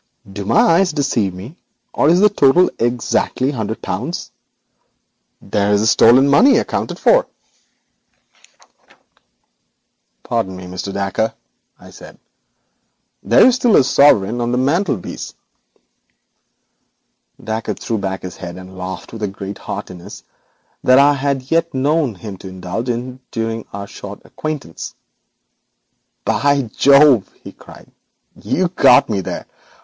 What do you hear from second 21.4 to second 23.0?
yet known him to indulge